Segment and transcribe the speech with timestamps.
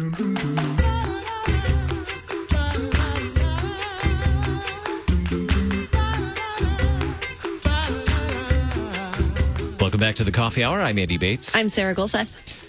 [0.00, 0.16] Welcome
[10.00, 10.80] back to the Coffee Hour.
[10.80, 11.54] I'm Andy Bates.
[11.54, 12.59] I'm Sarah Gulseth.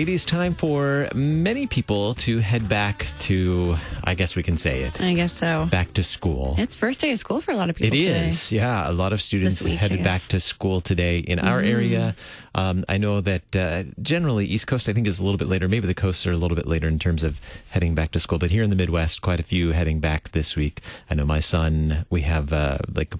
[0.00, 4.80] It is time for many people to head back to, I guess we can say
[4.84, 5.68] it, I guess so.
[5.70, 6.54] back to school.
[6.56, 7.98] It's first day of school for a lot of It people.
[7.98, 8.28] today.
[8.28, 8.88] is, yeah.
[8.90, 11.68] A lot of students week, headed back to school today in our Mm-hmm.
[11.76, 12.16] area.
[12.54, 15.68] Um, I know that uh, generally East Coast, I think, is a little bit later.
[15.68, 18.38] Maybe the coasts are a little bit later in terms of heading back to school.
[18.38, 20.80] But here in the Midwest, quite a few heading back this week.
[21.10, 22.06] I know my son.
[22.08, 23.12] We have uh, like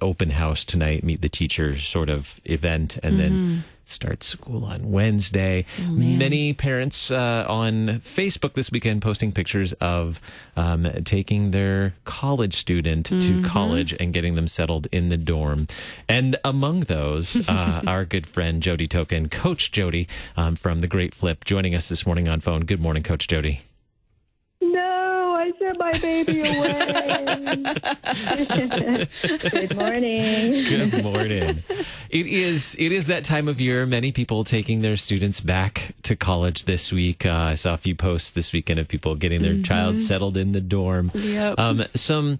[0.00, 3.20] open house tonight, meet the teacher sort of event, and Mm-hmm.
[3.50, 5.64] then start school on Wednesday.
[5.80, 10.20] Oh, Many parents uh, on Facebook this weekend posting pictures of
[10.56, 13.42] um, taking their college student Mm-hmm.
[13.42, 15.66] to college and getting them settled in the dorm.
[16.08, 21.12] And among those, uh, our good friend Jody Token, Coach Jody um, from the Great
[21.14, 22.64] Flip, joining us this morning on phone.
[22.64, 23.60] Good morning, Coach Jody.
[25.84, 26.74] No, I sent my baby away.
[29.50, 30.64] Good morning.
[30.64, 31.62] Good morning.
[32.10, 33.84] it is it is that time of year.
[33.86, 37.26] Many people taking their students back to college this week.
[37.26, 40.52] Uh, I saw a few posts this weekend of people getting their child settled in
[40.52, 41.10] the dorm.
[41.14, 41.58] Yep.
[41.58, 42.38] Um, some.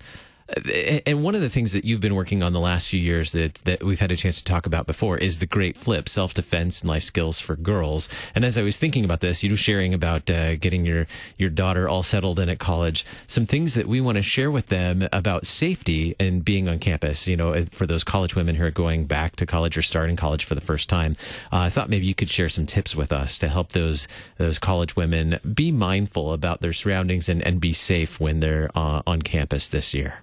[1.06, 3.54] And one of the things that you've been working on the last few years that,
[3.64, 6.90] that we've had a chance to talk about before is the great flip, self-defense and
[6.90, 8.08] life skills for girls.
[8.34, 11.06] And as I was thinking about this, you were sharing about uh, getting your,
[11.38, 14.68] your daughter all settled in at college, some things that we want to share with
[14.68, 18.70] them about safety and being on campus, you know, for those college women who are
[18.70, 21.16] going back to college or starting college for the first time.
[21.52, 24.06] Uh, I thought maybe you could share some tips with us to help those,
[24.38, 29.02] those college women be mindful about their surroundings and, and be safe when they're uh,
[29.06, 30.20] on campus this year.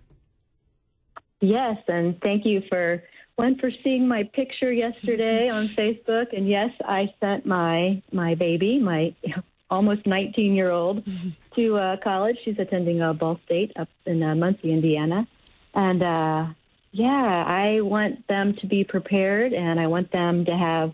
[1.41, 3.03] Yes, and thank you for
[3.35, 6.35] one for seeing my picture yesterday on Facebook.
[6.35, 9.15] And yes, I sent my my baby, my
[9.69, 11.03] almost 19 year old,
[11.55, 12.37] to uh, college.
[12.45, 15.27] She's attending uh, Ball State up in uh, Muncie, Indiana,
[15.73, 16.53] and uh,
[16.91, 20.93] yeah, I want them to be prepared, and I want them to have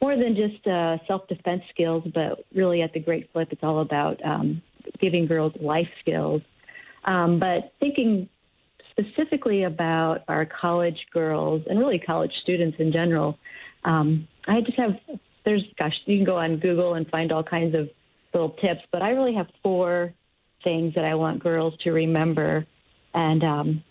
[0.00, 3.80] more than just uh, self defense skills, but really at the Great Flip, it's all
[3.80, 4.62] about um,
[4.98, 6.42] giving girls life skills.
[7.04, 8.28] Um, but thinking
[9.00, 13.38] specifically about our college girls and really college students in general,
[13.84, 14.92] um, I just have
[15.44, 17.88] there's gosh, you can go on Google and find all kinds of
[18.32, 20.12] little tips, but I really have four
[20.62, 22.66] things that I want girls to remember.
[23.14, 23.84] And um,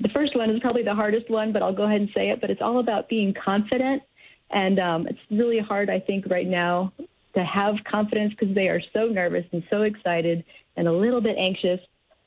[0.00, 2.40] the first one is probably the hardest one, but I'll go ahead and say it.
[2.40, 4.02] But it's all about being confident,
[4.50, 6.92] and um, it's really hard, I think, right now
[7.34, 10.44] to have confidence because they are so nervous and so excited
[10.76, 11.80] and a little bit anxious.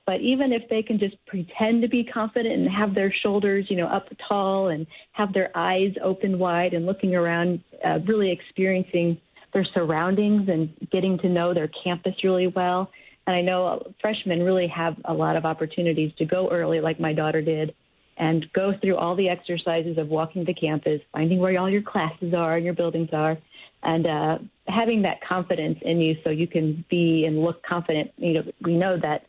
[0.06, 3.78] But even if they can just pretend to be confident and have their shoulders, you
[3.78, 9.18] know, up tall and have their eyes open wide and looking around, uh, really experiencing
[9.54, 12.92] their surroundings and getting to know their campus really well.
[13.26, 17.14] And I know freshmen really have a lot of opportunities to go early, like my
[17.14, 17.74] daughter did,
[18.18, 22.34] and go through all the exercises of walking the campus, finding where all your classes
[22.34, 23.38] are and your buildings are,
[23.84, 24.38] and uh,
[24.68, 28.12] having that confidence in you so you can be and look confident.
[28.18, 29.26] You know, we know that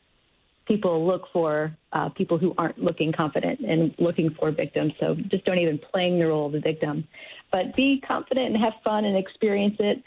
[0.66, 4.92] people look for uh, people who aren't looking confident and looking for victims.
[4.98, 7.06] So just don't even playing the role of the victim,
[7.52, 10.03] but be confident and have fun and experience it.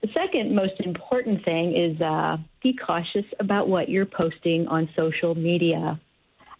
[0.00, 5.34] The second most important thing is uh, be cautious about what you're posting on social
[5.34, 6.00] media.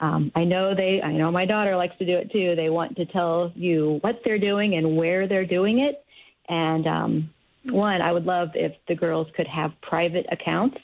[0.00, 2.54] Um, I know they, I know my daughter likes to do it too.
[2.54, 6.04] They want to tell you what they're doing and where they're doing it.
[6.48, 7.30] And um,
[7.64, 10.78] one, I would love if the girls could have private accounts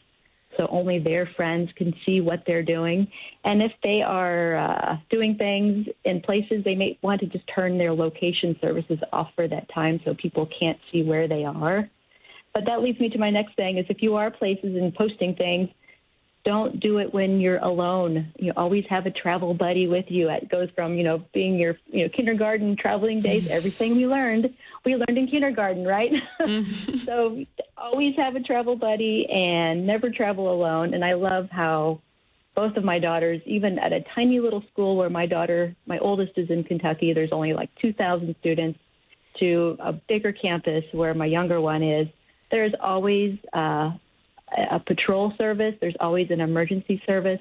[0.56, 3.08] so only their friends can see what they're doing.
[3.44, 7.78] And if they are uh, doing things in places, they may want to just turn
[7.78, 11.88] their location services off for that time so people can't see where they are.
[12.52, 15.34] But that leads me to my next thing is if you are places and posting
[15.34, 15.68] things,
[16.44, 18.32] don't do it when you're alone.
[18.38, 20.28] You always have a travel buddy with you.
[20.28, 24.54] It goes from, you know, being your, you know, kindergarten traveling days, everything we learned,
[24.84, 26.10] we learned in kindergarten, right?
[27.04, 27.44] so
[27.76, 30.94] always have a travel buddy and never travel alone.
[30.94, 32.00] And I love how
[32.54, 36.32] both of my daughters, even at a tiny little school where my daughter, my oldest
[36.36, 38.78] is in Kentucky, there's only like 2,000 students,
[39.40, 42.06] to a bigger campus where my younger one is,
[42.50, 43.90] there's always uh,
[44.70, 47.40] a patrol service, there's always an emergency service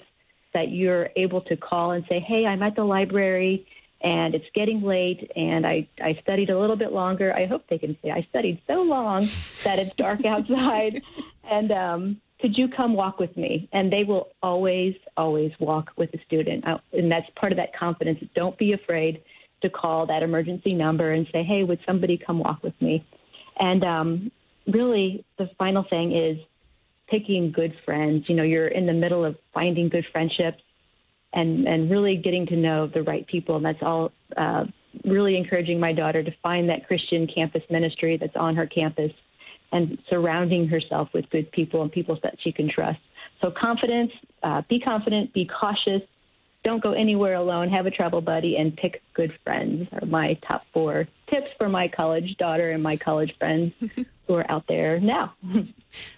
[0.54, 3.66] that you're able to call and say, hey, I'm at the library
[4.04, 7.34] and it's getting late and I, I studied a little bit longer.
[7.34, 9.28] I hope they can say I studied so long
[9.64, 11.02] that it's dark outside.
[11.50, 13.70] And um, could you come walk with me?
[13.72, 16.68] And they will always, always walk with the student.
[16.68, 18.20] Uh, And that's part of that confidence.
[18.36, 19.24] Don't be afraid
[19.62, 23.06] to call that emergency number and say, hey, would somebody come walk with me?
[23.58, 24.32] And um,
[24.68, 26.38] really, the final thing is
[27.08, 28.26] picking good friends.
[28.28, 30.62] You know, you're in the middle of finding good friendships
[31.34, 34.12] and and really getting to know the right people, and that's all.
[34.36, 34.66] Uh,
[35.06, 39.12] really encouraging my daughter to find that Christian campus ministry that's on her campus
[39.72, 43.00] and surrounding herself with good people and people that she can trust.
[43.42, 44.12] So confidence,
[44.44, 46.08] uh, be confident, be cautious,
[46.64, 50.66] don't go anywhere alone, have a travel buddy, and pick good friends are my top
[50.74, 53.74] four tips for my college daughter and my college friends
[54.28, 55.34] who are out there now.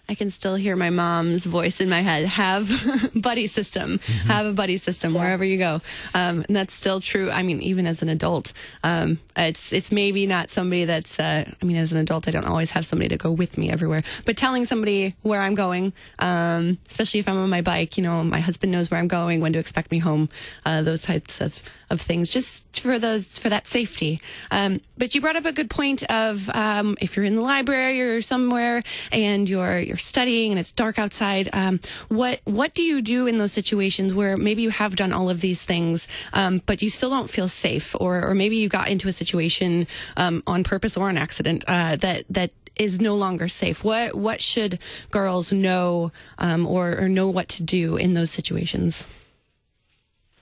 [0.07, 2.25] I can still hear my mom's voice in my head.
[2.25, 2.69] Have
[3.15, 3.97] buddy system.
[3.97, 4.29] Mm-hmm.
[4.29, 5.21] Have a buddy system yeah.
[5.21, 5.81] wherever you go.
[6.13, 7.31] Um, and that's still true.
[7.31, 8.53] I mean, even as an adult,
[8.83, 11.19] um, it's it's maybe not somebody that's.
[11.19, 13.71] Uh, I mean, as an adult, I don't always have somebody to go with me
[13.71, 14.03] everywhere.
[14.23, 18.23] But telling somebody where I'm going, um, especially if I'm on my bike, you know,
[18.23, 20.29] my husband knows where I'm going, when to expect me home,
[20.65, 24.19] uh, those types of of things, just for those for that safety.
[24.51, 27.99] Um, but you brought up a good point of um, if you're in the library
[28.01, 31.49] or somewhere and you're you're studying and it's dark outside.
[31.51, 35.29] Um, what what do you do in those situations where maybe you have done all
[35.29, 38.87] of these things, um, but you still don't feel safe, or or maybe you got
[38.87, 43.47] into a situation um, on purpose or on accident uh, that that is no longer
[43.47, 43.83] safe.
[43.83, 44.79] What what should
[45.09, 49.05] girls know um, or, or know what to do in those situations?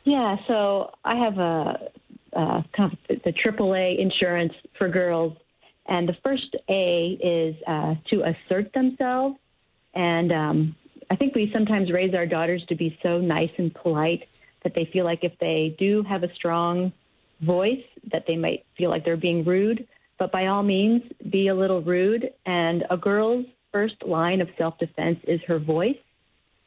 [0.05, 1.89] Yeah, so I have a,
[2.35, 5.37] a kind of the AAA insurance for girls,
[5.87, 9.37] and the first A is uh, to assert themselves.
[9.93, 10.75] And um,
[11.11, 14.23] I think we sometimes raise our daughters to be so nice and polite
[14.63, 16.93] that they feel like if they do have a strong
[17.41, 19.87] voice, that they might feel like they're being rude.
[20.17, 22.29] But by all means, be a little rude.
[22.45, 25.97] And a girl's first line of self defense is her voice.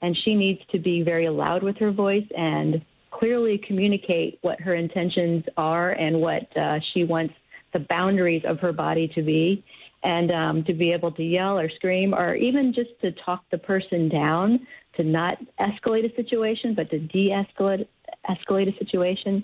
[0.03, 2.83] And she needs to be very loud with her voice and
[3.19, 7.35] clearly communicate what her intentions are and what uh, she wants
[7.73, 9.65] the boundaries of her body to be,
[10.03, 13.59] and um, to be able to yell or scream, or even just to talk the
[13.59, 14.67] person down,
[14.97, 17.87] to not escalate a situation, but to de-escalate
[18.31, 19.43] escalate a situation.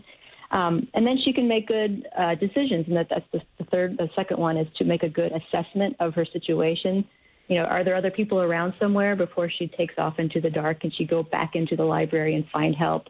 [0.51, 3.97] Um, and then she can make good uh, decisions, and that, that's the, the third.
[3.97, 7.05] The second one is to make a good assessment of her situation
[7.49, 10.85] you know, are there other people around somewhere before she takes off into the dark
[10.85, 13.09] and she go back into the library and find help?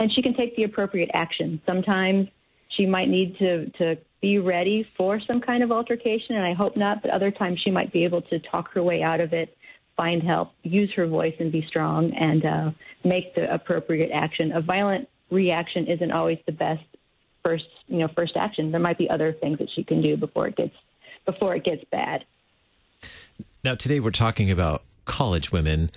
[0.00, 1.60] And she can take the appropriate action.
[1.66, 2.28] Sometimes
[2.70, 6.76] she might need to, to be ready for some kind of altercation, and I hope
[6.76, 9.56] not, but other times she might be able to talk her way out of it,
[9.96, 12.70] find help, use her voice, and be strong and uh,
[13.04, 14.52] make the appropriate action.
[14.52, 16.82] A violent reaction isn't always the best
[17.44, 18.70] first, you know, first action.
[18.70, 20.74] There might be other things that she can do before it gets
[21.26, 22.24] before it gets bad.
[23.62, 25.90] Now, today we're talking about college women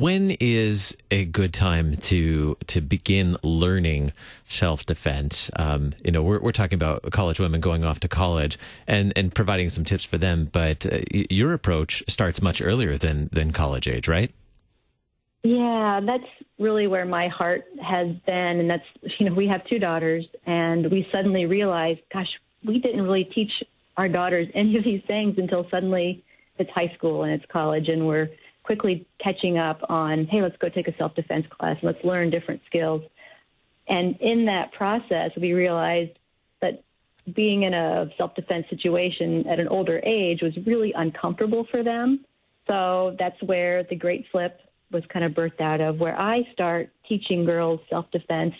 [0.00, 4.12] when is a good time to to begin learning
[4.44, 5.50] self defense?
[5.56, 9.34] Um, you know, we're we're talking about college women going off to college and and
[9.34, 13.86] providing some tips for them, but uh, your approach starts much earlier than than college
[13.86, 14.32] age, right?
[15.42, 16.24] Yeah, that's
[16.58, 18.86] really where my heart has been, and that's
[19.18, 22.28] you know we have two daughters, and we suddenly realized, gosh,
[22.64, 23.52] we didn't really teach
[23.96, 26.24] our daughters any of these things until suddenly
[26.58, 28.28] it's high school and it's college, and we're
[28.64, 32.60] quickly catching up on, hey, let's go take a self defense class let's learn different
[32.66, 33.02] skills.
[33.86, 36.18] And in that process, we realized
[36.60, 36.82] that
[37.34, 42.24] being in a self defense situation at an older age was really uncomfortable for them.
[42.66, 44.58] So that's where the Great Flip
[44.90, 48.54] was kind of birthed out of, where I start teaching girls self defense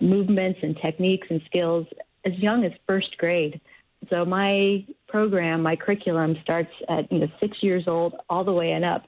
[0.00, 1.86] movements and techniques and skills
[2.24, 3.60] as young as first grade.
[4.10, 8.72] So my program, my curriculum starts at you know six years old all the way
[8.72, 9.04] and up.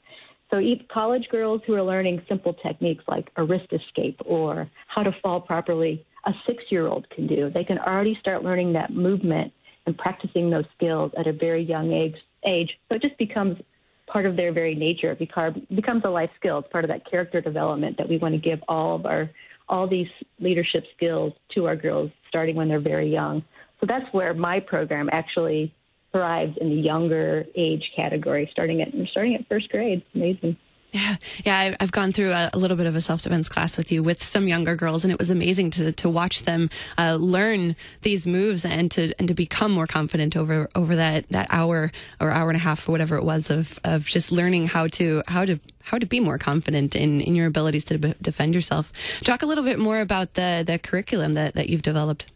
[0.50, 0.60] So
[0.92, 5.40] college girls who are learning simple techniques like a wrist escape or how to fall
[5.40, 7.50] properly, a six-year-old can do.
[7.52, 9.52] They can already start learning that movement
[9.86, 12.16] and practicing those skills at a very young age.
[12.48, 13.58] Age, so it just becomes
[14.06, 15.12] part of their very nature.
[15.12, 16.58] It becomes a life skill.
[16.58, 19.30] It's part of that character development that we want to give all of our
[19.68, 20.06] all these
[20.40, 23.42] leadership skills to our girls starting when they're very young.
[23.80, 25.74] So that's where my program actually
[26.12, 30.02] thrives in the younger age category, starting at starting at first grade.
[30.14, 30.56] Amazing.
[30.90, 34.02] Yeah, yeah, I've gone through a, little bit of a self defense class with you
[34.02, 38.26] with some younger girls, and it was amazing to to watch them uh, learn these
[38.26, 42.48] moves and to and to become more confident over over that that hour or hour
[42.48, 45.60] and a half or whatever it was of of just learning how to how to
[45.82, 48.90] how to be more confident in in your abilities to defend yourself.
[49.24, 52.32] Talk a little bit more about the the curriculum that that you've developed.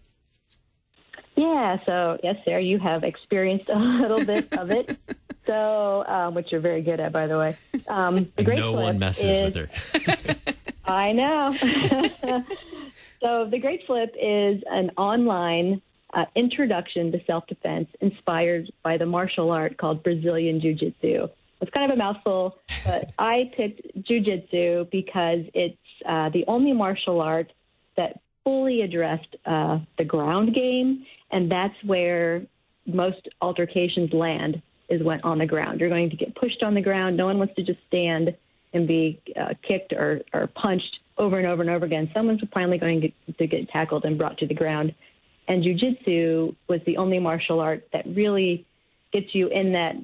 [1.43, 4.99] Yeah, so yes, Sarah, you have experienced a little bit of it.
[5.45, 7.57] So, um, which you're very good at, by the way.
[7.89, 10.55] Um, the great no one messes is, with her.
[10.85, 11.53] I know.
[13.21, 15.83] so, the Great Flip is an online
[16.15, 21.27] uh, introduction to self defense inspired by the martial art called Brazilian Jiu Jitsu.
[21.61, 27.21] it's kind of a mouthful, but I picked jujitsu because it's uh, the only martial
[27.21, 27.53] art
[27.97, 32.43] that fully addressed uh, the ground game, and that's where
[32.87, 35.81] most altercations land is when on the ground.
[35.81, 37.17] You're going to get pushed on the ground.
[37.17, 38.35] No one wants to just stand
[38.75, 42.11] and be uh, kicked or, or punched over and over and over again.
[42.15, 44.95] Someone's finally going to get, to get tackled and brought to the ground.
[45.49, 48.67] And jujitsu was the only martial art that really
[49.13, 49.95] gets you in that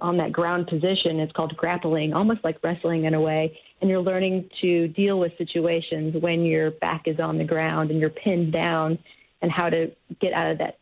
[0.00, 1.20] on that ground position.
[1.20, 3.58] It's called grappling, almost like wrestling in a way.
[3.80, 8.00] And you're learning to deal with situations when your back is on the ground and
[8.00, 8.98] you're pinned down,
[9.44, 10.78] and how to get out of that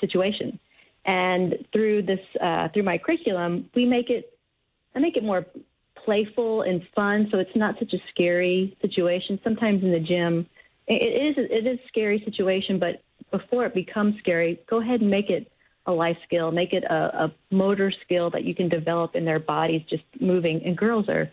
[0.00, 0.58] situation.
[1.04, 4.36] And through this, uh, through my curriculum, we make it,
[4.96, 5.46] I make it more
[6.04, 9.38] playful and fun, so it's not such a scary situation.
[9.44, 10.46] Sometimes in the gym,
[10.88, 10.96] it
[11.28, 13.00] is it is a scary situation, but
[13.30, 15.52] before it becomes scary, go ahead and make it
[15.86, 19.38] a life skill, make it a, a motor skill that you can develop in their
[19.38, 20.60] bodies, just moving.
[20.64, 21.30] And girls are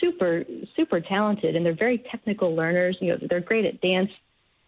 [0.00, 0.44] super
[0.76, 2.96] super talented, and they're very technical learners.
[3.00, 4.10] You know, they're great at dance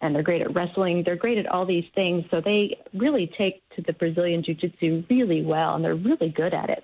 [0.01, 1.03] and they're great at wrestling.
[1.03, 2.25] They're great at all these things.
[2.29, 6.53] So they really take to the Brazilian Jiu Jitsu really well, and they're really good
[6.53, 6.83] at it.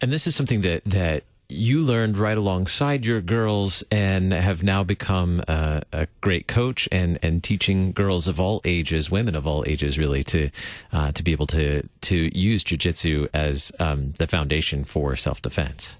[0.00, 4.82] And this is something that, that you learned right alongside your girls and have now
[4.82, 9.62] become a, a, great coach and, and teaching girls of all ages, women of all
[9.66, 10.50] ages, really to
[10.92, 15.98] uh, to be able to to use jujitsu as um, the foundation for self defense.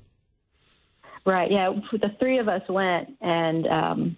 [1.24, 1.52] Right.
[1.52, 1.72] Yeah.
[1.92, 4.16] The three of us went, and um,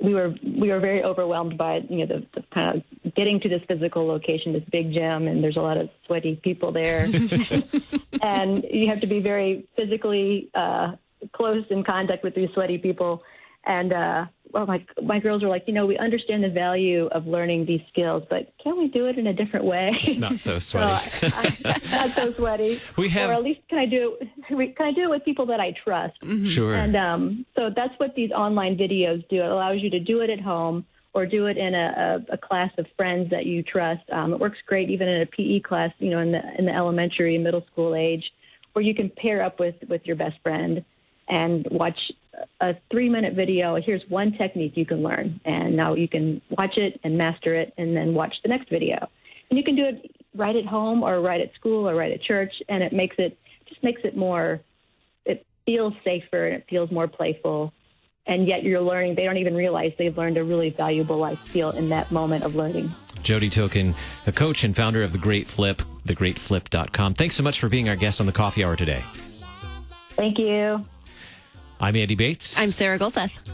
[0.00, 3.48] we were we were very overwhelmed by you know the, the, kind of getting to
[3.48, 7.04] this physical location, this big gym, and there's a lot of sweaty people there,
[8.22, 10.92] and you have to be very physically uh,
[11.32, 13.22] close in contact with these sweaty people,
[13.64, 17.26] and uh, well, my my girls were like, you know, we understand the value of
[17.26, 19.90] learning these skills, but can we do it in a different way?
[20.00, 21.10] It's not so sweaty.
[21.10, 22.80] so I, I, not so sweaty.
[22.96, 24.76] We have, or at least can I do it?
[24.76, 26.20] Can I do it with people that I trust?
[26.22, 26.44] Mm-hmm.
[26.44, 26.74] Sure.
[26.74, 29.42] And um, so that's what these online videos do.
[29.42, 32.38] It allows you to do it at home or do it in a, a, a
[32.38, 34.02] class of friends that you trust.
[34.10, 36.72] Um, it works great even in a PE class, you know, in the in the
[36.72, 38.24] elementary and middle school age,
[38.74, 40.84] where you can pair up with with your best friend
[41.28, 41.98] and watch
[42.60, 43.76] a three minute video.
[43.76, 47.72] Here's one technique you can learn, and now you can watch it and master it,
[47.76, 49.08] and then watch the next video.
[49.50, 52.22] And you can do it right at home, or right at school, or right at
[52.22, 53.38] church, and it makes it
[53.68, 54.60] just makes it more.
[55.24, 57.72] It feels safer and it feels more playful,
[58.26, 59.14] and yet you're learning.
[59.14, 62.54] They don't even realize they've learned a really valuable life skill in that moment of
[62.54, 62.90] learning.
[63.22, 63.94] Jody Token,
[64.26, 67.14] a coach and founder of The Great Flip, thegreatflip.com.
[67.14, 69.02] Thanks so much for being our guest on the Coffee Hour today.
[70.16, 70.84] Thank you.
[71.80, 72.58] I'm Andy Bates.
[72.58, 73.53] I'm Sarah Gulseth.